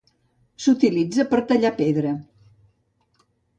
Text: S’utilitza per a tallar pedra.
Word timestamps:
S’utilitza 0.63 1.27
per 1.33 1.39
a 1.41 1.45
tallar 1.53 1.73
pedra. 1.83 2.13